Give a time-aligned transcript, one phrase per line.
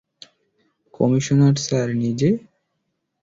[0.93, 2.29] Commissioner sir, নিজে?